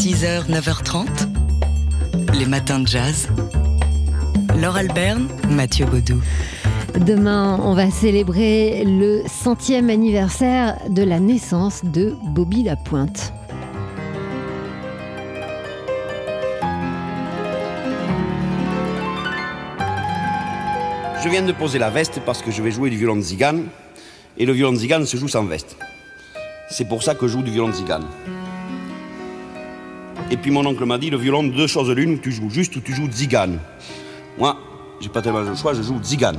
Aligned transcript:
6h, 0.00 0.48
9h30, 0.48 1.06
les 2.38 2.46
matins 2.46 2.78
de 2.78 2.86
jazz. 2.86 3.28
Laure 4.58 4.76
Alberne, 4.76 5.28
Mathieu 5.50 5.84
Baudou. 5.84 6.22
Demain, 6.98 7.60
on 7.62 7.74
va 7.74 7.90
célébrer 7.90 8.82
le 8.86 9.22
centième 9.28 9.90
anniversaire 9.90 10.78
de 10.88 11.02
la 11.02 11.20
naissance 11.20 11.84
de 11.84 12.14
Bobby 12.28 12.62
Lapointe. 12.62 13.34
Je 21.22 21.28
viens 21.28 21.42
de 21.42 21.52
poser 21.52 21.78
la 21.78 21.90
veste 21.90 22.22
parce 22.24 22.40
que 22.40 22.50
je 22.50 22.62
vais 22.62 22.70
jouer 22.70 22.88
du 22.88 22.96
violon 22.96 23.16
de 23.16 23.20
zigane. 23.20 23.66
Et 24.38 24.46
le 24.46 24.54
violon 24.54 24.72
de 24.72 24.78
zigane 24.78 25.04
se 25.04 25.18
joue 25.18 25.28
sans 25.28 25.44
veste. 25.44 25.76
C'est 26.70 26.88
pour 26.88 27.02
ça 27.02 27.14
que 27.14 27.28
je 27.28 27.32
joue 27.34 27.42
du 27.42 27.50
violon 27.50 27.68
de 27.68 27.74
zigane. 27.74 28.06
Et 30.30 30.36
puis 30.36 30.50
mon 30.50 30.64
oncle 30.64 30.84
m'a 30.84 30.96
dit, 30.96 31.10
le 31.10 31.16
violon, 31.16 31.42
deux 31.42 31.66
choses 31.66 31.90
l'une, 31.90 32.20
tu 32.20 32.30
joues 32.30 32.50
juste 32.50 32.76
ou 32.76 32.80
tu 32.80 32.94
joues 32.94 33.10
zigane. 33.10 33.58
Moi, 34.38 34.56
j'ai 35.00 35.08
pas 35.08 35.22
tellement 35.22 35.40
le 35.40 35.56
choix, 35.56 35.74
je 35.74 35.82
joue 35.82 36.00
zigane. 36.02 36.38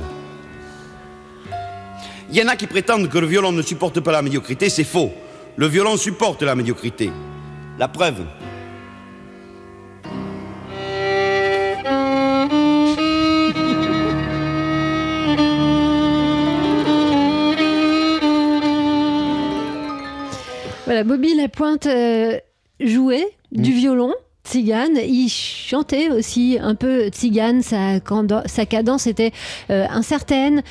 Il 2.30 2.36
y 2.36 2.42
en 2.42 2.48
a 2.48 2.56
qui 2.56 2.66
prétendent 2.66 3.08
que 3.10 3.18
le 3.18 3.26
violon 3.26 3.52
ne 3.52 3.60
supporte 3.60 4.00
pas 4.00 4.12
la 4.12 4.22
médiocrité, 4.22 4.70
c'est 4.70 4.84
faux. 4.84 5.12
Le 5.56 5.66
violon 5.66 5.98
supporte 5.98 6.42
la 6.42 6.54
médiocrité. 6.54 7.10
La 7.78 7.88
preuve, 7.88 8.24
Voilà, 20.84 21.04
Bobby 21.04 21.34
Lapointe 21.34 21.86
euh, 21.86 22.38
jouait 22.78 23.26
du 23.52 23.70
Mm. 23.70 23.76
violon. 23.76 24.12
Tzigane, 24.44 24.98
il 25.06 25.28
chantait 25.28 26.10
aussi 26.10 26.58
un 26.60 26.74
peu 26.74 27.08
tzigane, 27.08 27.62
sa, 27.62 28.00
cadence 28.66 29.06
était 29.06 29.30
euh, 29.70 29.86
incertaine, 29.88 30.62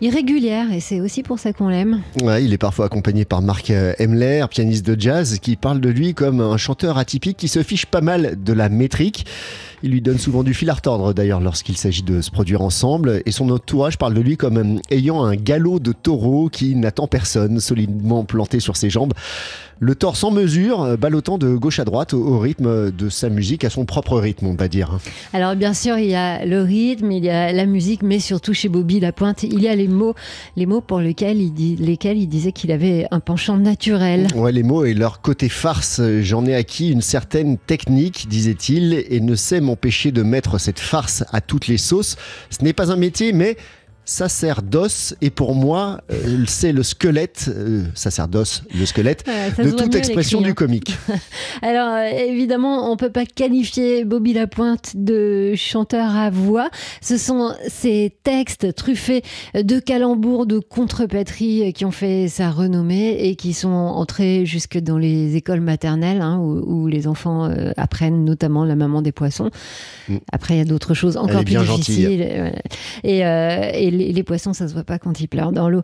irrégulière, 0.00 0.72
et 0.72 0.80
c'est 0.80 1.00
aussi 1.00 1.22
pour 1.22 1.38
ça 1.38 1.52
qu'on 1.52 1.68
l'aime. 1.68 2.02
Ouais, 2.22 2.42
il 2.44 2.52
est 2.52 2.58
parfois 2.58 2.86
accompagné 2.86 3.24
par 3.24 3.40
Marc 3.40 3.70
euh, 3.70 3.92
Emler, 4.00 4.44
pianiste 4.50 4.84
de 4.84 5.00
jazz, 5.00 5.38
qui 5.38 5.54
parle 5.54 5.80
de 5.80 5.90
lui 5.90 6.12
comme 6.12 6.40
un 6.40 6.56
chanteur 6.56 6.98
atypique 6.98 7.36
qui 7.36 7.48
se 7.48 7.62
fiche 7.62 7.86
pas 7.86 8.00
mal 8.00 8.42
de 8.42 8.52
la 8.52 8.68
métrique. 8.68 9.26
Il 9.82 9.92
lui 9.92 10.02
donne 10.02 10.18
souvent 10.18 10.42
du 10.42 10.52
fil 10.52 10.68
à 10.68 10.74
retordre 10.74 11.14
d'ailleurs 11.14 11.40
lorsqu'il 11.40 11.76
s'agit 11.76 12.02
de 12.02 12.20
se 12.20 12.30
produire 12.30 12.60
ensemble. 12.60 13.22
Et 13.24 13.30
son 13.30 13.48
entourage 13.50 13.96
parle 13.96 14.14
de 14.14 14.20
lui 14.20 14.36
comme 14.36 14.58
euh, 14.58 14.80
ayant 14.90 15.24
un 15.24 15.36
galop 15.36 15.80
de 15.80 15.92
taureau 15.92 16.48
qui 16.50 16.74
n'attend 16.76 17.06
personne, 17.06 17.60
solidement 17.60 18.24
planté 18.24 18.60
sur 18.60 18.76
ses 18.76 18.90
jambes. 18.90 19.14
Le 19.82 19.94
torse 19.94 20.22
en 20.24 20.30
mesure, 20.30 20.82
euh, 20.82 20.96
ballottant 20.98 21.38
de 21.38 21.54
gauche 21.54 21.78
à 21.78 21.86
droite 21.86 22.12
au, 22.12 22.22
au 22.22 22.38
rythme 22.38 22.90
de 22.90 23.08
sa 23.08 23.30
musique, 23.30 23.64
à 23.64 23.70
son 23.70 23.86
propre 23.86 24.18
rythme, 24.18 24.48
on 24.48 24.54
va 24.54 24.68
dire. 24.68 24.98
Alors 25.32 25.56
bien 25.56 25.72
sûr, 25.72 25.96
il 25.96 26.10
y 26.10 26.14
a 26.14 26.44
le 26.44 26.60
rythme, 26.60 27.10
il 27.12 27.24
y 27.24 27.30
a 27.30 27.50
la 27.50 27.64
musique, 27.64 28.02
mais 28.02 28.18
surtout 28.18 28.52
chez 28.52 28.68
Bobby 28.68 29.00
Lapointe, 29.00 29.42
il 29.42 29.62
y 29.62 29.68
a 29.68 29.74
les 29.74 29.88
mots, 29.88 30.14
les 30.56 30.66
mots 30.66 30.82
pour 30.82 31.00
lesquels 31.00 31.40
il, 31.40 31.54
dit, 31.54 31.76
lesquels 31.76 32.18
il 32.18 32.26
disait 32.26 32.52
qu'il 32.52 32.72
avait 32.72 33.06
un 33.10 33.20
penchant 33.20 33.56
naturel. 33.56 34.26
Ouais, 34.34 34.52
les 34.52 34.62
mots 34.62 34.84
et 34.84 34.92
leur 34.92 35.22
côté 35.22 35.48
farce, 35.48 36.02
j'en 36.20 36.44
ai 36.44 36.54
acquis 36.54 36.90
une 36.90 37.00
certaine 37.00 37.56
technique, 37.56 38.28
disait-il, 38.28 39.02
et 39.08 39.20
ne 39.20 39.34
sais 39.34 39.62
m'empêcher 39.70 40.10
de 40.10 40.22
mettre 40.22 40.58
cette 40.58 40.80
farce 40.80 41.22
à 41.32 41.40
toutes 41.40 41.68
les 41.68 41.78
sauces. 41.78 42.16
Ce 42.50 42.64
n'est 42.64 42.72
pas 42.72 42.90
un 42.90 42.96
métier, 42.96 43.32
mais 43.32 43.56
sacerdoce, 44.10 45.14
et 45.22 45.30
pour 45.30 45.54
moi, 45.54 46.00
euh, 46.10 46.42
c'est 46.48 46.72
le 46.72 46.82
squelette, 46.82 47.48
euh, 47.48 47.84
sacerdoce, 47.94 48.64
le 48.76 48.84
squelette, 48.84 49.24
Ouais, 49.28 49.64
de 49.64 49.70
toute 49.70 49.94
expression 49.94 50.40
du 50.40 50.50
hein. 50.50 50.54
comique. 50.54 50.96
Alors 51.62 51.94
euh, 51.94 52.08
évidemment, 52.26 52.90
on 52.90 52.96
peut 52.96 53.10
pas 53.12 53.24
qualifier 53.24 54.04
Bobby 54.04 54.32
Lapointe 54.32 54.92
de 54.96 55.54
chanteur 55.54 56.16
à 56.16 56.28
voix. 56.28 56.70
Ce 57.00 57.16
sont 57.18 57.54
ces 57.68 58.12
textes 58.24 58.74
truffés 58.74 59.22
de 59.54 59.78
calembours, 59.78 60.46
de 60.46 60.58
contrepétries 60.58 61.72
qui 61.72 61.84
ont 61.84 61.92
fait 61.92 62.26
sa 62.26 62.50
renommée 62.50 63.28
et 63.28 63.36
qui 63.36 63.52
sont 63.52 63.68
entrés 63.68 64.44
jusque 64.44 64.76
dans 64.76 64.98
les 64.98 65.36
écoles 65.36 65.60
maternelles 65.60 66.20
hein, 66.20 66.38
où, 66.40 66.82
où 66.82 66.86
les 66.88 67.06
enfants 67.06 67.44
euh, 67.44 67.70
apprennent 67.76 68.24
notamment 68.24 68.64
la 68.64 68.74
maman 68.74 69.02
des 69.02 69.12
poissons. 69.12 69.50
Mm. 70.08 70.16
Après, 70.32 70.54
il 70.54 70.58
y 70.58 70.62
a 70.62 70.64
d'autres 70.64 70.94
choses 70.94 71.16
encore 71.16 71.44
plus 71.44 71.54
bien 71.54 71.62
difficiles. 71.62 72.26
euh, 72.28 72.50
Et, 73.04 73.24
euh, 73.24 73.70
et 73.72 73.99
les, 74.12 74.22
poissons, 74.22 74.52
ça 74.52 74.68
se 74.68 74.72
voit 74.72 74.84
pas 74.84 74.98
quand 74.98 75.20
ils 75.20 75.28
pleurent 75.28 75.52
dans 75.52 75.68
l'eau. 75.68 75.82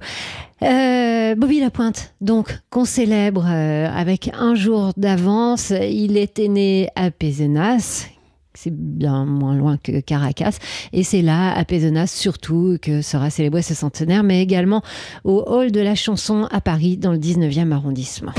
Euh, 0.62 1.34
Bobby 1.34 1.60
Lapointe, 1.60 2.14
donc, 2.20 2.58
qu'on 2.70 2.84
célèbre 2.84 3.46
euh, 3.46 3.88
avec 3.88 4.30
un 4.34 4.54
jour 4.54 4.92
d'avance. 4.96 5.70
Il 5.70 6.16
était 6.16 6.48
né 6.48 6.88
à 6.94 7.10
Pézenas. 7.10 8.06
C'est 8.54 8.72
bien 8.74 9.26
moins 9.26 9.54
loin 9.54 9.76
que 9.76 10.00
Caracas. 10.00 10.58
Et 10.92 11.02
c'est 11.02 11.20
là, 11.20 11.52
à 11.54 11.64
Pézenas, 11.64 12.06
surtout, 12.06 12.78
que 12.80 13.02
sera 13.02 13.28
célébré 13.28 13.60
ce 13.60 13.74
centenaire, 13.74 14.22
mais 14.22 14.42
également 14.42 14.82
au 15.24 15.44
Hall 15.46 15.72
de 15.72 15.80
la 15.80 15.94
Chanson 15.94 16.48
à 16.50 16.60
Paris, 16.62 16.96
dans 16.96 17.12
le 17.12 17.18
19e 17.18 17.72
arrondissement. 17.72 18.32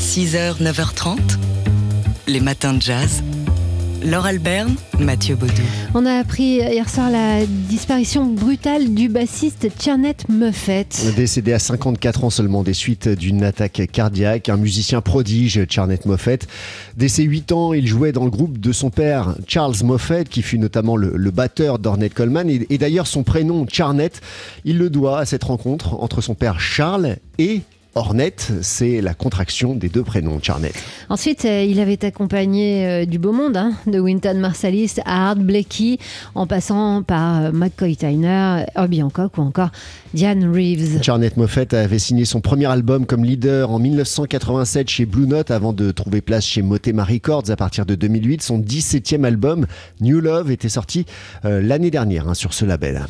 6h, 0.00 0.60
9h30, 0.60 1.18
les 2.26 2.40
matins 2.40 2.74
de 2.74 2.82
jazz. 2.82 3.22
Laure 4.06 4.26
Alberne, 4.26 4.76
Mathieu 5.00 5.34
Baudou. 5.34 5.52
On 5.92 6.06
a 6.06 6.12
appris 6.12 6.58
hier 6.58 6.88
soir 6.88 7.10
la 7.10 7.44
disparition 7.44 8.24
brutale 8.26 8.94
du 8.94 9.08
bassiste 9.08 9.68
Tchernet 9.80 10.14
Muffet. 10.28 10.86
Décédé 11.16 11.52
à 11.52 11.58
54 11.58 12.22
ans 12.22 12.30
seulement 12.30 12.62
des 12.62 12.72
suites 12.72 13.08
d'une 13.08 13.42
attaque 13.42 13.82
cardiaque, 13.90 14.48
un 14.48 14.58
musicien 14.58 15.00
prodige, 15.00 15.60
Charnet 15.68 15.98
Moffett. 16.04 16.46
Dès 16.96 17.08
ses 17.08 17.24
8 17.24 17.50
ans, 17.50 17.72
il 17.72 17.88
jouait 17.88 18.12
dans 18.12 18.24
le 18.24 18.30
groupe 18.30 18.58
de 18.60 18.70
son 18.70 18.90
père, 18.90 19.34
Charles 19.48 19.74
Moffett, 19.82 20.28
qui 20.28 20.42
fut 20.42 20.60
notamment 20.60 20.96
le, 20.96 21.12
le 21.16 21.30
batteur 21.32 21.80
d'Ornette 21.80 22.14
Coleman. 22.14 22.48
Et, 22.48 22.64
et 22.70 22.78
d'ailleurs, 22.78 23.08
son 23.08 23.24
prénom, 23.24 23.66
Charnet, 23.68 24.12
il 24.64 24.78
le 24.78 24.88
doit 24.88 25.18
à 25.18 25.26
cette 25.26 25.42
rencontre 25.42 25.94
entre 25.94 26.20
son 26.20 26.36
père 26.36 26.60
Charles 26.60 27.16
et 27.38 27.62
Ornette. 27.96 28.52
C'est 28.60 29.00
la 29.00 29.14
contraction 29.14 29.74
des 29.74 29.88
deux 29.88 30.02
prénoms, 30.02 30.38
Charnet. 30.40 30.72
Ensuite, 31.08 31.44
euh, 31.46 31.64
il 31.64 31.80
avait 31.80 32.04
accompagné 32.04 32.86
euh, 32.86 33.04
du 33.06 33.18
beau 33.18 33.32
monde, 33.32 33.56
hein, 33.56 33.72
de 33.86 33.98
Winton 33.98 34.38
Marsalis 34.38 34.96
à 35.04 35.30
Art 35.30 35.36
Blakey, 35.36 35.98
en 36.34 36.46
passant 36.46 37.02
par 37.02 37.46
euh, 37.46 37.52
McCoy 37.52 37.96
Tyner, 37.96 38.64
Herbie 38.76 39.02
Hancock 39.02 39.38
ou 39.38 39.40
encore 39.40 39.70
Diane 40.12 40.44
Reeves. 40.52 41.02
Charnet 41.02 41.32
Moffett 41.36 41.72
avait 41.72 41.98
signé 41.98 42.26
son 42.26 42.40
premier 42.40 42.66
album 42.66 43.06
comme 43.06 43.24
leader 43.24 43.70
en 43.70 43.78
1987 43.78 44.88
chez 44.88 45.06
Blue 45.06 45.26
Note 45.26 45.50
avant 45.50 45.72
de 45.72 45.90
trouver 45.90 46.20
place 46.20 46.44
chez 46.44 46.60
Motema 46.60 47.02
Records 47.04 47.50
à 47.50 47.56
partir 47.56 47.86
de 47.86 47.94
2008. 47.94 48.42
Son 48.42 48.60
17e 48.60 49.24
album, 49.24 49.66
New 50.02 50.20
Love, 50.20 50.50
était 50.50 50.68
sorti 50.68 51.06
l'année 51.42 51.90
dernière 51.90 52.28
hein, 52.28 52.34
sur 52.34 52.52
ce 52.52 52.64
label. 52.64 53.06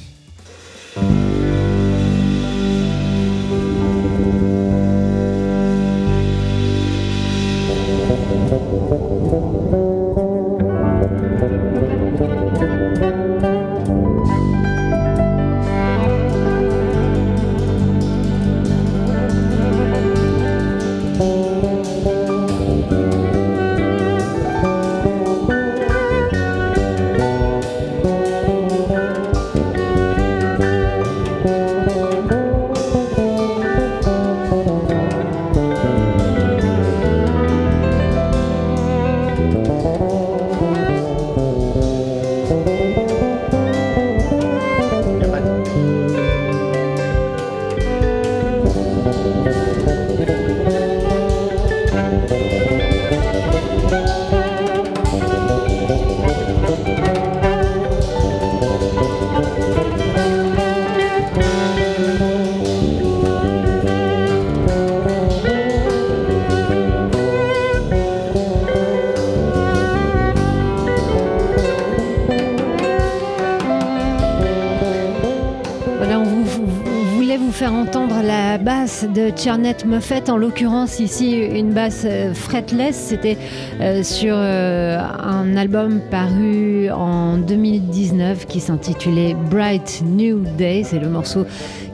De 78.87 79.33
Charnette 79.37 79.85
Moffett, 79.85 80.31
en 80.31 80.37
l'occurrence 80.37 81.01
ici 81.01 81.33
une 81.33 81.73
basse 81.73 82.03
euh, 82.05 82.33
fretless. 82.35 82.95
C'était 82.95 83.37
euh, 83.81 84.05
sur 84.05 84.37
euh, 84.37 84.97
un 84.97 85.57
album 85.57 86.01
paru 86.09 86.89
en 86.93 87.37
2019 87.37 88.47
qui 88.47 88.61
s'intitulait 88.61 89.35
Bright 89.35 90.03
New 90.05 90.45
Day. 90.57 90.83
C'est 90.85 91.01
le 91.01 91.09
morceau 91.09 91.47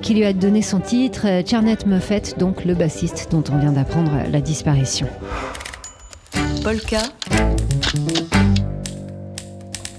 qui 0.02 0.12
lui 0.12 0.24
a 0.24 0.34
donné 0.34 0.60
son 0.60 0.80
titre. 0.80 1.26
Charnette 1.46 1.86
Moffett, 1.86 2.38
donc 2.38 2.66
le 2.66 2.74
bassiste 2.74 3.28
dont 3.30 3.44
on 3.50 3.56
vient 3.56 3.72
d'apprendre 3.72 4.12
la 4.30 4.40
disparition. 4.42 5.06
Polka. 6.62 7.00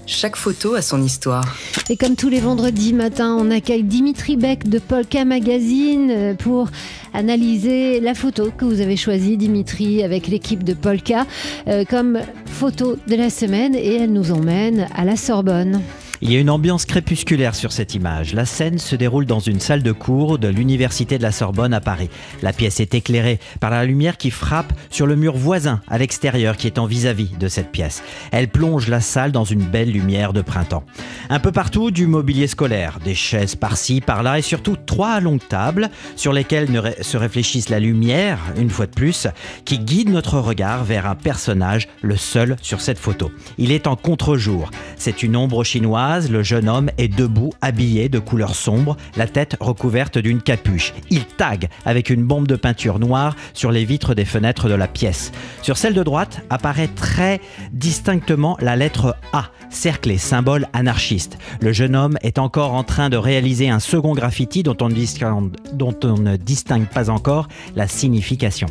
Chaque 0.06 0.36
photo 0.36 0.74
a 0.74 0.82
son 0.82 1.02
histoire. 1.02 1.56
Et 1.90 1.98
comme 1.98 2.16
tous 2.16 2.30
les 2.30 2.40
vendredis 2.40 2.94
matins, 2.94 3.36
on 3.38 3.50
accueille 3.50 3.82
Dimitri 3.82 4.38
Beck 4.38 4.66
de 4.68 4.78
Polka 4.78 5.26
Magazine 5.26 6.10
euh, 6.10 6.34
pour 6.34 6.70
analyser 7.12 8.00
la 8.00 8.14
photo 8.14 8.50
que 8.56 8.64
vous 8.64 8.80
avez 8.80 8.96
choisie, 8.96 9.36
Dimitri, 9.36 10.02
avec 10.02 10.26
l'équipe 10.26 10.64
de 10.64 10.72
Polka, 10.72 11.26
euh, 11.68 11.84
comme 11.84 12.20
photo 12.46 12.96
de 13.06 13.16
la 13.16 13.28
semaine. 13.28 13.74
Et 13.74 13.96
elle 13.96 14.12
nous 14.12 14.32
emmène 14.32 14.88
à 14.96 15.04
la 15.04 15.16
Sorbonne. 15.16 15.82
Il 16.26 16.32
y 16.32 16.36
a 16.36 16.40
une 16.40 16.48
ambiance 16.48 16.86
crépusculaire 16.86 17.54
sur 17.54 17.70
cette 17.70 17.94
image. 17.94 18.32
La 18.32 18.46
scène 18.46 18.78
se 18.78 18.96
déroule 18.96 19.26
dans 19.26 19.40
une 19.40 19.60
salle 19.60 19.82
de 19.82 19.92
cours 19.92 20.38
de 20.38 20.48
l'Université 20.48 21.18
de 21.18 21.22
la 21.22 21.32
Sorbonne 21.32 21.74
à 21.74 21.82
Paris. 21.82 22.08
La 22.40 22.54
pièce 22.54 22.80
est 22.80 22.94
éclairée 22.94 23.38
par 23.60 23.68
la 23.68 23.84
lumière 23.84 24.16
qui 24.16 24.30
frappe 24.30 24.72
sur 24.88 25.06
le 25.06 25.16
mur 25.16 25.36
voisin 25.36 25.82
à 25.86 25.98
l'extérieur 25.98 26.56
qui 26.56 26.66
est 26.66 26.78
en 26.78 26.86
vis-à-vis 26.86 27.36
de 27.38 27.46
cette 27.46 27.70
pièce. 27.70 28.02
Elle 28.32 28.48
plonge 28.48 28.88
la 28.88 29.02
salle 29.02 29.32
dans 29.32 29.44
une 29.44 29.64
belle 29.64 29.90
lumière 29.90 30.32
de 30.32 30.40
printemps. 30.40 30.84
Un 31.28 31.40
peu 31.40 31.52
partout, 31.52 31.90
du 31.90 32.06
mobilier 32.06 32.46
scolaire, 32.46 33.00
des 33.04 33.14
chaises 33.14 33.54
par-ci, 33.54 34.00
par-là 34.00 34.38
et 34.38 34.42
surtout 34.42 34.76
trois 34.76 35.20
longues 35.20 35.46
tables 35.46 35.90
sur 36.16 36.32
lesquelles 36.32 36.94
se 37.02 37.18
réfléchissent 37.18 37.68
la 37.68 37.80
lumière, 37.80 38.38
une 38.56 38.70
fois 38.70 38.86
de 38.86 38.92
plus, 38.92 39.26
qui 39.66 39.78
guide 39.78 40.08
notre 40.08 40.38
regard 40.38 40.84
vers 40.84 41.06
un 41.06 41.16
personnage, 41.16 41.86
le 42.00 42.16
seul 42.16 42.56
sur 42.62 42.80
cette 42.80 42.98
photo. 42.98 43.30
Il 43.58 43.72
est 43.72 43.86
en 43.86 43.94
contre-jour. 43.94 44.70
C'est 44.96 45.22
une 45.22 45.36
ombre 45.36 45.64
chinoise 45.64 46.13
le 46.22 46.42
jeune 46.42 46.68
homme 46.68 46.90
est 46.98 47.08
debout, 47.08 47.52
habillé 47.60 48.08
de 48.08 48.18
couleur 48.18 48.54
sombre, 48.54 48.96
la 49.16 49.26
tête 49.26 49.56
recouverte 49.60 50.18
d'une 50.18 50.40
capuche. 50.40 50.94
Il 51.10 51.24
tague 51.24 51.68
avec 51.84 52.10
une 52.10 52.24
bombe 52.24 52.46
de 52.46 52.56
peinture 52.56 52.98
noire 52.98 53.34
sur 53.52 53.72
les 53.72 53.84
vitres 53.84 54.14
des 54.14 54.24
fenêtres 54.24 54.68
de 54.68 54.74
la 54.74 54.86
pièce. 54.86 55.32
Sur 55.62 55.76
celle 55.76 55.94
de 55.94 56.02
droite 56.02 56.42
apparaît 56.50 56.88
très 56.88 57.40
distinctement 57.72 58.56
la 58.60 58.76
lettre 58.76 59.16
A, 59.32 59.50
cerclée, 59.70 60.18
symbole 60.18 60.68
anarchiste. 60.72 61.38
Le 61.60 61.72
jeune 61.72 61.96
homme 61.96 62.16
est 62.22 62.38
encore 62.38 62.74
en 62.74 62.84
train 62.84 63.10
de 63.10 63.16
réaliser 63.16 63.68
un 63.68 63.80
second 63.80 64.12
graffiti 64.14 64.62
dont 64.62 64.76
on 64.80 64.88
ne 64.88 66.36
distingue 66.36 66.86
pas 66.86 67.10
encore 67.10 67.48
la 67.74 67.88
signification. 67.88 68.68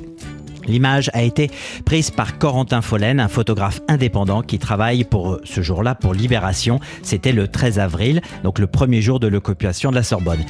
L'image 0.65 1.10
a 1.13 1.24
été 1.24 1.50
prise 1.86 2.12
par 2.12 2.38
Corentin 2.38 2.81
Follen, 2.81 3.19
un 3.19 3.27
photographe 3.27 3.81
indépendant 3.88 4.42
qui 4.42 4.60
travaille 4.60 5.04
pour 5.04 5.39
ce 5.44 5.62
jour-là 5.62 5.95
pour 5.95 6.13
Libération. 6.13 6.80
C'était 7.01 7.31
le 7.31 7.48
13 7.48 7.80
avril, 7.80 8.21
donc 8.44 8.60
le 8.60 8.68
premier 8.68 9.01
jour 9.01 9.19
de 9.19 9.27
l'occupation 9.27 9.92
de 9.92 9.95
la 9.95 10.04
Sorbonne. 10.04 10.44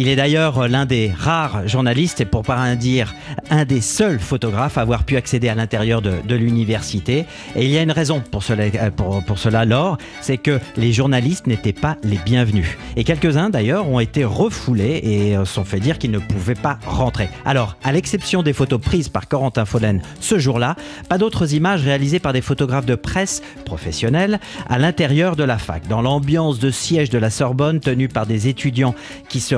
Il 0.00 0.06
est 0.06 0.14
d'ailleurs 0.14 0.68
l'un 0.68 0.86
des 0.86 1.10
rares 1.10 1.66
journalistes, 1.66 2.20
et 2.20 2.24
pour 2.24 2.42
pas 2.42 2.76
dire 2.76 3.16
un 3.50 3.64
des 3.64 3.80
seuls 3.80 4.20
photographes 4.20 4.78
à 4.78 4.82
avoir 4.82 5.02
pu 5.02 5.16
accéder 5.16 5.48
à 5.48 5.56
l'intérieur 5.56 6.02
de, 6.02 6.34
l'université. 6.36 7.26
Et 7.56 7.64
il 7.64 7.70
y 7.70 7.78
a 7.78 7.82
une 7.82 7.90
raison 7.90 8.22
pour 8.30 8.44
cela, 8.44 8.66
euh, 8.76 8.90
pour, 8.92 9.24
pour 9.24 9.40
cela 9.40 9.64
Laure, 9.64 9.98
c'est 10.20 10.36
que 10.36 10.60
les 10.76 10.92
journalistes 10.92 11.48
n'étaient 11.48 11.72
pas 11.72 11.96
les 12.04 12.18
bienvenus. 12.18 12.78
Et 12.94 13.02
quelques-uns 13.02 13.50
d'ailleurs 13.50 13.88
ont 13.88 13.98
été 13.98 14.24
refoulés 14.24 15.00
et 15.02 15.36
euh, 15.36 15.44
sont 15.44 15.64
fait 15.64 15.80
dire 15.80 15.98
qu'ils 15.98 16.12
ne 16.12 16.20
pouvaient 16.20 16.54
pas 16.54 16.78
rentrer. 16.86 17.28
Alors, 17.44 17.76
à 17.82 17.90
l'exception 17.90 18.44
des 18.44 18.52
photos 18.52 18.80
prises 18.80 19.08
par 19.08 19.26
Corentin 19.26 19.64
Follen 19.64 20.00
ce 20.20 20.38
jour-là, 20.38 20.76
pas 21.08 21.18
d'autres 21.18 21.54
images 21.54 21.82
réalisées 21.82 22.20
par 22.20 22.32
des 22.32 22.40
photographes 22.40 22.86
de 22.86 22.94
presse 22.94 23.42
professionnels 23.64 24.38
à 24.68 24.78
l'intérieur 24.78 25.34
de 25.34 25.42
la 25.42 25.58
fac, 25.58 25.88
dans 25.88 26.02
l'ambiance 26.02 26.60
de 26.60 26.70
siège 26.70 27.10
de 27.10 27.18
la 27.18 27.30
Sorbonne 27.30 27.80
tenue 27.80 28.06
par 28.06 28.26
des 28.26 28.46
étudiants 28.46 28.94
qui 29.28 29.40
se 29.40 29.56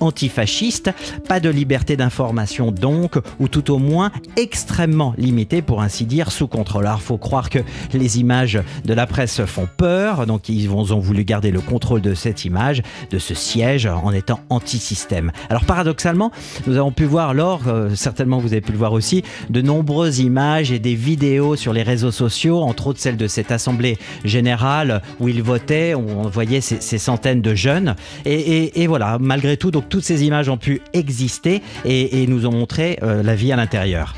antifasciste. 0.00 0.90
Pas 1.28 1.40
de 1.40 1.48
liberté 1.48 1.96
d'information 1.96 2.72
donc, 2.72 3.18
ou 3.38 3.48
tout 3.48 3.70
au 3.70 3.78
moins 3.78 4.10
extrêmement 4.36 5.14
limitée 5.16 5.62
pour 5.62 5.82
ainsi 5.82 6.04
dire 6.04 6.30
sous 6.30 6.48
contrôle. 6.48 6.86
Alors 6.86 7.02
faut 7.02 7.18
croire 7.18 7.50
que 7.50 7.60
les 7.92 8.18
images 8.18 8.60
de 8.84 8.94
la 8.94 9.06
presse 9.06 9.44
font 9.44 9.68
peur, 9.76 10.26
donc 10.26 10.48
ils 10.48 10.70
ont 10.70 10.98
voulu 10.98 11.24
garder 11.24 11.50
le 11.50 11.60
contrôle 11.60 12.00
de 12.00 12.14
cette 12.14 12.44
image, 12.44 12.82
de 13.10 13.18
ce 13.18 13.34
siège 13.34 13.86
en 13.86 14.12
étant 14.12 14.40
anti-système. 14.48 15.32
Alors 15.48 15.64
paradoxalement, 15.64 16.30
nous 16.66 16.76
avons 16.76 16.92
pu 16.92 17.04
voir 17.04 17.34
lors, 17.34 17.62
euh, 17.66 17.94
certainement 17.94 18.38
vous 18.38 18.52
avez 18.52 18.60
pu 18.60 18.72
le 18.72 18.78
voir 18.78 18.92
aussi, 18.92 19.22
de 19.48 19.60
nombreuses 19.60 20.18
images 20.18 20.72
et 20.72 20.78
des 20.78 20.94
vidéos 20.94 21.56
sur 21.56 21.72
les 21.72 21.82
réseaux 21.82 22.10
sociaux, 22.10 22.60
entre 22.60 22.88
autres 22.88 23.00
celle 23.00 23.16
de 23.16 23.26
cette 23.26 23.52
assemblée 23.52 23.98
générale 24.24 25.02
où 25.18 25.28
ils 25.28 25.42
votaient, 25.42 25.94
où 25.94 26.04
on 26.08 26.28
voyait 26.28 26.60
ces, 26.60 26.98
centaines 26.98 27.42
de 27.42 27.54
jeunes. 27.54 27.96
Et 28.24 28.86
voilà, 28.86 29.18
malgré 29.30 29.56
tout, 29.56 29.70
donc 29.70 29.88
toutes 29.88 30.02
ces 30.02 30.24
images 30.24 30.48
ont 30.48 30.56
pu 30.56 30.80
exister 30.92 31.62
et, 31.84 32.26
nous 32.26 32.46
ont 32.46 32.50
montré 32.50 32.98
euh, 33.04 33.22
la 33.22 33.36
vie 33.36 33.52
à 33.52 33.56
l'intérieur. 33.56 34.16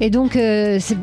Et 0.00 0.10
donc, 0.10 0.36
euh, 0.36 0.78
c'est 0.80 0.96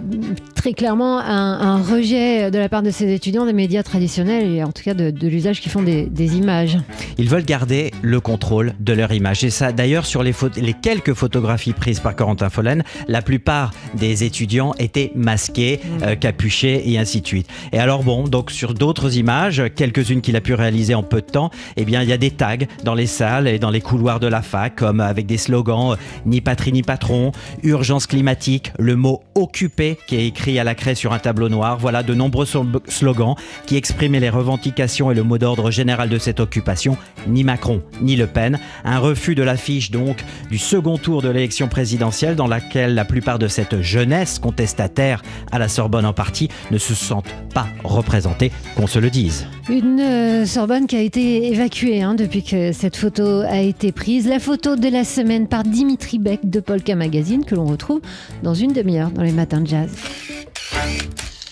très 0.56 0.74
clairement 0.74 1.20
un, 1.20 1.82
rejet 1.82 2.50
de 2.50 2.58
la 2.58 2.70
part 2.70 2.82
de 2.82 2.90
ces 2.90 3.14
étudiants 3.14 3.46
des 3.46 3.54
médias 3.54 3.84
traditionnels 3.84 4.48
et 4.48 4.64
en 4.64 4.72
tout 4.72 4.84
cas 4.84 4.94
de, 4.94 5.28
l'usage 5.28 5.62
qu'ils 5.62 5.72
font 5.72 5.84
des, 5.84 6.38
images. 6.38 6.78
Ils 7.18 7.30
veulent 7.30 7.46
garder 7.46 7.92
le 8.02 8.20
contrôle 8.20 8.74
de 8.80 8.94
leur 8.94 9.12
image. 9.12 9.44
Et 9.44 9.50
ça, 9.50 9.72
d'ailleurs, 9.72 10.06
sur 10.06 10.24
les, 10.24 10.34
les, 10.58 10.74
quelques 10.74 11.14
photographies 11.14 11.74
prises 11.74 12.00
par 12.00 12.16
Corentin 12.16 12.50
Follen, 12.50 12.84
la 13.08 13.22
plupart 13.22 13.72
des 13.94 14.24
étudiants 14.24 14.74
étaient 14.80 15.12
masqués, 15.16 15.80
mmh. 15.80 16.04
euh, 16.04 16.16
capuchés 16.16 16.90
et 16.90 16.98
ainsi 16.98 17.22
de 17.22 17.28
suite. 17.28 17.48
Et 17.72 17.80
alors, 17.80 18.04
bon, 18.04 18.28
donc 18.28 18.52
sur 18.52 18.74
d'autres 18.74 19.18
images, 19.18 19.64
quelques-unes 19.76 20.22
qu'il 20.22 20.36
a 20.36 20.42
pu 20.42 20.54
réaliser 20.54 20.96
en 20.96 21.04
peu 21.04 21.22
de 21.22 21.28
temps, 21.28 21.52
eh 21.76 21.86
bien, 21.86 22.02
il 22.02 22.10
y 22.10 22.14
a 22.14 22.18
des 22.18 22.32
tags 22.32 22.58
dans 22.84 22.96
les 22.96 23.08
salles 23.08 23.48
et 23.48 23.60
dans 23.60 23.72
les 23.72 23.82
couloirs 23.82 24.20
de 24.20 24.28
la 24.28 24.42
fac, 24.42 24.76
comme 24.76 25.00
avec 25.00 25.26
des 25.26 25.38
slogans 25.38 25.94
euh, 25.94 25.96
ni 26.26 26.42
patrie 26.42 26.72
ni 26.72 26.84
patron, 26.84 27.32
urgence 27.64 28.08
climatique, 28.08 28.47
le 28.80 28.96
mot 28.96 29.22
occupé 29.36 29.98
qui 30.08 30.16
est 30.16 30.28
écrit 30.28 30.60
à 30.60 30.64
la 30.64 30.76
craie 30.76 30.96
sur 30.96 31.14
un 31.14 31.20
tableau 31.20 31.50
noir. 31.50 31.78
Voilà 31.78 32.04
de 32.04 32.14
nombreux 32.14 32.46
slogans 32.46 33.36
qui 33.66 33.76
exprimaient 33.76 34.20
les 34.20 34.30
revendications 34.30 35.12
et 35.12 35.16
le 35.16 35.24
mot 35.24 35.38
d'ordre 35.38 35.72
général 35.72 36.10
de 36.10 36.18
cette 36.18 36.40
occupation. 36.40 36.98
Ni 37.28 37.44
Macron, 37.44 37.82
ni 38.02 38.16
Le 38.16 38.28
Pen. 38.28 38.60
Un 38.84 39.00
refus 39.00 39.36
de 39.36 39.44
l'affiche 39.44 39.92
donc 39.92 40.24
du 40.50 40.58
second 40.58 40.98
tour 40.98 41.22
de 41.22 41.30
l'élection 41.30 41.68
présidentielle 41.68 42.36
dans 42.36 42.48
laquelle 42.48 42.96
la 42.96 43.06
plupart 43.06 43.40
de 43.40 43.48
cette 43.48 43.82
jeunesse 43.82 44.40
contestataire 44.40 45.22
à 45.52 45.60
la 45.60 45.68
Sorbonne 45.68 46.06
en 46.06 46.14
partie 46.14 46.50
ne 46.72 46.78
se 46.78 46.94
sentent 46.94 47.36
pas 47.54 47.68
représentés, 47.84 48.52
qu'on 48.76 48.88
se 48.88 49.00
le 49.00 49.10
dise. 49.10 49.48
Une 49.70 50.00
euh, 50.00 50.46
Sorbonne 50.46 50.88
qui 50.88 50.96
a 50.96 51.02
été 51.02 51.48
évacuée 51.52 52.02
hein, 52.02 52.16
depuis 52.16 52.44
que 52.44 52.72
cette 52.72 52.96
photo 52.96 53.42
a 53.42 53.60
été 53.60 53.92
prise. 53.92 54.28
La 54.28 54.40
photo 54.40 54.76
de 54.76 54.88
la 54.88 55.04
semaine 55.04 55.48
par 55.48 55.64
Dimitri 55.64 56.20
Beck 56.20 56.50
de 56.50 56.60
Polka 56.60 56.96
Magazine 56.96 57.44
que 57.44 57.56
l'on 57.56 57.66
retrouve 57.66 58.02
dans 58.44 58.54
une 58.54 58.74
demi-heure 58.74 59.12
dans 59.12 59.24
les 59.24 59.32
matins 59.32 59.62
de 59.62 59.68
jazz. 59.68 59.92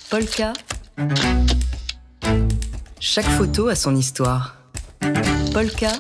Polka. 0.10 0.54
Chaque 3.00 3.26
photo 3.26 3.68
a 3.68 3.76
son 3.76 3.96
histoire. 3.96 4.58
Polka. 5.54 5.92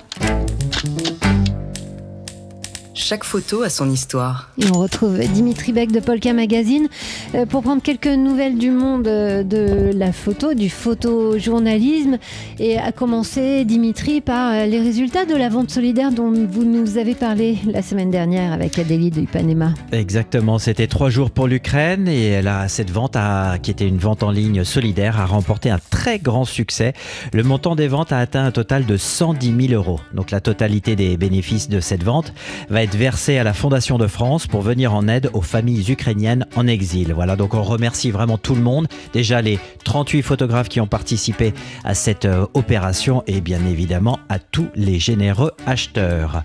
Chaque 2.97 3.25
photo 3.25 3.61
a 3.61 3.69
son 3.69 3.91
histoire. 3.91 4.49
Et 4.57 4.63
on 4.73 4.79
retrouve 4.79 5.19
Dimitri 5.19 5.73
Beck 5.73 5.91
de 5.91 5.99
Polka 5.99 6.31
Magazine 6.31 6.87
euh, 7.35 7.45
pour 7.45 7.61
prendre 7.61 7.81
quelques 7.81 8.07
nouvelles 8.07 8.57
du 8.57 8.71
monde 8.71 9.05
euh, 9.05 9.43
de 9.43 9.91
la 9.93 10.13
photo, 10.13 10.53
du 10.53 10.69
photojournalisme. 10.69 12.17
Et 12.57 12.77
à 12.77 12.93
commencer, 12.93 13.65
Dimitri, 13.65 14.21
par 14.21 14.53
euh, 14.53 14.65
les 14.65 14.79
résultats 14.79 15.25
de 15.25 15.35
la 15.35 15.49
vente 15.49 15.71
solidaire 15.71 16.13
dont 16.13 16.31
vous 16.31 16.63
nous 16.63 16.97
avez 16.97 17.15
parlé 17.15 17.57
la 17.67 17.81
semaine 17.81 18.11
dernière 18.11 18.53
avec 18.53 18.79
Adélie 18.79 19.11
de 19.11 19.19
Ipanema. 19.19 19.73
Exactement, 19.91 20.57
c'était 20.57 20.87
trois 20.87 21.09
jours 21.09 21.31
pour 21.31 21.47
l'Ukraine 21.47 22.07
et 22.07 22.29
elle 22.29 22.47
a, 22.47 22.69
cette 22.69 22.91
vente, 22.91 23.17
a, 23.17 23.57
qui 23.57 23.71
était 23.71 23.89
une 23.89 23.97
vente 23.97 24.23
en 24.23 24.31
ligne 24.31 24.63
solidaire, 24.63 25.19
a 25.19 25.25
remporté 25.25 25.69
un 25.69 25.79
très 25.89 26.17
grand 26.17 26.45
succès. 26.45 26.93
Le 27.33 27.43
montant 27.43 27.75
des 27.75 27.89
ventes 27.89 28.13
a 28.13 28.19
atteint 28.19 28.45
un 28.45 28.51
total 28.51 28.85
de 28.85 28.95
110 28.95 29.67
000 29.67 29.73
euros. 29.73 29.99
Donc 30.13 30.31
la 30.31 30.39
totalité 30.39 30.95
des 30.95 31.17
bénéfices 31.17 31.67
de 31.67 31.81
cette 31.81 32.03
vente 32.03 32.33
va 32.69 32.84
être 32.85 32.95
être 32.95 32.97
versé 32.97 33.39
à 33.39 33.43
la 33.43 33.53
Fondation 33.53 33.97
de 33.97 34.05
France 34.05 34.45
pour 34.45 34.61
venir 34.61 34.93
en 34.93 35.07
aide 35.07 35.31
aux 35.33 35.41
familles 35.41 35.91
ukrainiennes 35.91 36.45
en 36.55 36.67
exil. 36.67 37.13
Voilà, 37.15 37.35
donc 37.35 37.55
on 37.55 37.63
remercie 37.63 38.11
vraiment 38.11 38.37
tout 38.37 38.53
le 38.53 38.61
monde. 38.61 38.87
Déjà 39.11 39.41
les 39.41 39.57
38 39.85 40.21
photographes 40.21 40.69
qui 40.69 40.79
ont 40.79 40.85
participé 40.85 41.55
à 41.83 41.95
cette 41.95 42.25
euh, 42.25 42.45
opération 42.53 43.23
et 43.25 43.41
bien 43.41 43.65
évidemment 43.65 44.19
à 44.29 44.37
tous 44.37 44.67
les 44.75 44.99
généreux 44.99 45.51
acheteurs. 45.65 46.43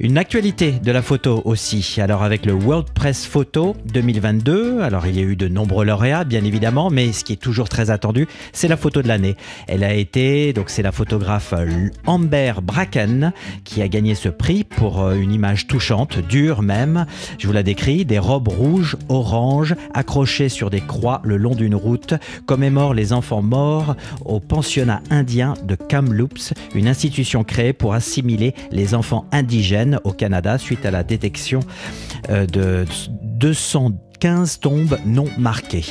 Une 0.00 0.16
actualité 0.16 0.72
de 0.72 0.90
la 0.90 1.02
photo 1.02 1.42
aussi. 1.44 1.98
Alors 2.00 2.22
avec 2.22 2.46
le 2.46 2.54
World 2.54 2.88
Press 2.94 3.26
Photo 3.26 3.76
2022, 3.84 4.80
alors 4.80 5.06
il 5.06 5.16
y 5.16 5.20
a 5.20 5.22
eu 5.22 5.36
de 5.36 5.48
nombreux 5.48 5.84
lauréats 5.84 6.24
bien 6.24 6.44
évidemment, 6.44 6.88
mais 6.88 7.12
ce 7.12 7.24
qui 7.24 7.34
est 7.34 7.42
toujours 7.42 7.68
très 7.68 7.90
attendu, 7.90 8.26
c'est 8.52 8.68
la 8.68 8.78
photo 8.78 9.02
de 9.02 9.08
l'année. 9.08 9.36
Elle 9.66 9.84
a 9.84 9.92
été, 9.92 10.54
donc 10.54 10.70
c'est 10.70 10.82
la 10.82 10.92
photographe 10.92 11.52
Amber 12.06 12.54
Bracken 12.62 13.34
qui 13.64 13.82
a 13.82 13.88
gagné 13.88 14.14
ce 14.14 14.30
prix 14.30 14.64
pour 14.64 15.02
euh, 15.02 15.14
une 15.14 15.32
image 15.32 15.66
touchante, 15.74 16.20
dure 16.20 16.62
même. 16.62 17.04
Je 17.36 17.48
vous 17.48 17.52
la 17.52 17.64
décris, 17.64 18.04
des 18.04 18.20
robes 18.20 18.46
rouges, 18.46 18.96
oranges, 19.08 19.74
accrochées 19.92 20.48
sur 20.48 20.70
des 20.70 20.80
croix 20.80 21.20
le 21.24 21.36
long 21.36 21.56
d'une 21.56 21.74
route, 21.74 22.14
commémorent 22.46 22.94
les 22.94 23.12
enfants 23.12 23.42
morts 23.42 23.96
au 24.24 24.38
pensionnat 24.38 25.02
indien 25.10 25.54
de 25.64 25.74
Kamloops, 25.74 26.54
une 26.76 26.86
institution 26.86 27.42
créée 27.42 27.72
pour 27.72 27.92
assimiler 27.92 28.54
les 28.70 28.94
enfants 28.94 29.26
indigènes 29.32 29.98
au 30.04 30.12
Canada 30.12 30.58
suite 30.58 30.86
à 30.86 30.92
la 30.92 31.02
détection 31.02 31.58
euh, 32.30 32.46
de 32.46 32.84
215 33.10 34.60
tombes 34.60 34.96
non 35.04 35.26
marquées. 35.38 35.86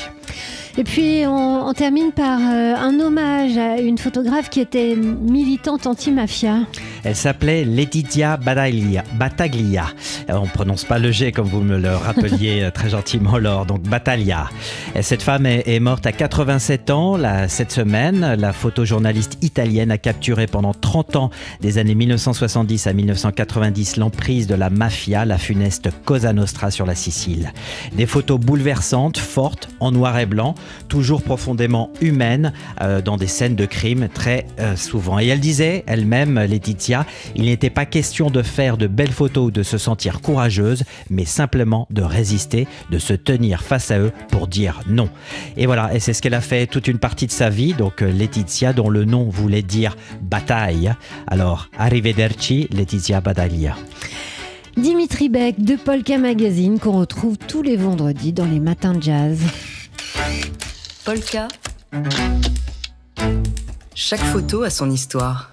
Et 0.75 0.83
puis 0.83 1.23
on, 1.27 1.71
termine 1.73 2.11
par 2.11 2.39
euh, 2.39 2.75
un 2.75 2.99
hommage 2.99 3.57
à 3.57 3.79
une 3.79 3.97
photographe 3.97 4.49
qui 4.49 4.59
était 4.59 4.95
militante 4.95 5.85
anti-mafia. 5.85 6.59
Elle 7.03 7.15
s'appelait 7.15 7.63
Laetitia 7.63 8.37
Battaglia. 8.37 9.85
Euh, 10.29 10.33
on 10.33 10.43
ne 10.43 10.49
prononce 10.49 10.83
pas 10.83 10.97
le 10.97 11.11
G 11.11 11.31
comme 11.31 11.47
vous 11.47 11.61
me 11.61 11.77
le 11.77 11.95
rappeliez 11.95 12.63
euh, 12.63 12.71
très 12.71 12.89
gentiment, 12.89 13.37
Laure. 13.37 13.65
Donc 13.65 13.81
Battaglia. 13.83 14.49
Et 14.95 15.03
cette 15.03 15.21
femme 15.21 15.45
est, 15.45 15.79
morte 15.79 16.05
à 16.07 16.11
87 16.11 16.89
ans 16.89 17.17
cette 17.47 17.71
semaine. 17.71 18.35
La 18.39 18.53
photojournaliste 18.53 19.37
italienne 19.43 19.91
a 19.91 19.97
capturé 19.97 20.47
pendant 20.47 20.73
30 20.73 21.15
ans, 21.15 21.29
des 21.61 21.77
années 21.77 21.95
1970 21.95 22.87
à 22.87 22.93
1990, 22.93 23.97
l'emprise 23.97 24.47
de 24.47 24.55
la 24.55 24.69
mafia, 24.69 25.25
la 25.25 25.37
funeste 25.37 25.89
Cosa 26.05 26.33
Nostra 26.33 26.71
sur 26.71 26.85
la 26.85 26.95
Sicile. 26.95 27.51
Des 27.95 28.05
photos 28.05 28.39
bouleversantes, 28.39 29.17
fortes, 29.17 29.69
en 29.79 29.91
noir 29.91 30.17
et 30.17 30.25
blanc, 30.25 30.55
toujours 30.87 31.21
profondément 31.21 31.91
humaine 32.01 32.53
euh, 32.81 33.01
dans 33.01 33.17
des 33.17 33.27
scènes 33.27 33.55
de 33.55 33.65
crime 33.65 34.07
très 34.13 34.45
euh, 34.59 34.75
souvent. 34.75 35.19
Et 35.19 35.27
elle 35.27 35.39
disait 35.39 35.83
elle-même, 35.87 36.39
Laetitia, 36.39 37.05
il 37.35 37.45
n'était 37.45 37.69
pas 37.69 37.85
question 37.85 38.29
de 38.29 38.41
faire 38.41 38.77
de 38.77 38.87
belles 38.87 39.11
photos 39.11 39.47
ou 39.47 39.51
de 39.51 39.63
se 39.63 39.77
sentir 39.77 40.21
courageuse, 40.21 40.83
mais 41.09 41.25
simplement 41.25 41.87
de 41.89 42.01
résister, 42.01 42.67
de 42.91 42.99
se 42.99 43.13
tenir 43.13 43.63
face 43.63 43.91
à 43.91 43.99
eux 43.99 44.11
pour 44.29 44.47
dire 44.47 44.81
non. 44.87 45.09
Et 45.57 45.65
voilà, 45.65 45.93
et 45.93 45.99
c'est 45.99 46.13
ce 46.13 46.21
qu'elle 46.21 46.33
a 46.33 46.41
fait 46.41 46.67
toute 46.67 46.87
une 46.87 46.99
partie 46.99 47.27
de 47.27 47.31
sa 47.31 47.49
vie, 47.49 47.73
donc 47.73 48.01
euh, 48.01 48.11
Laetitia, 48.11 48.73
dont 48.73 48.89
le 48.89 49.05
nom 49.05 49.29
voulait 49.29 49.61
dire 49.61 49.95
bataille. 50.21 50.93
Alors, 51.27 51.69
arrivederci, 51.77 52.67
Laetitia 52.71 53.21
Badaglia. 53.21 53.75
Dimitri 54.77 55.29
Beck 55.29 55.63
de 55.63 55.75
Polka 55.75 56.17
Magazine 56.17 56.79
qu'on 56.79 56.99
retrouve 56.99 57.37
tous 57.37 57.61
les 57.61 57.75
vendredis 57.75 58.33
dans 58.33 58.45
les 58.45 58.59
matins 58.59 58.93
de 58.93 59.03
jazz. 59.03 59.39
Polka. 61.05 61.47
Chaque 63.95 64.23
photo 64.31 64.63
a 64.63 64.69
son 64.69 64.89
histoire. 64.89 65.51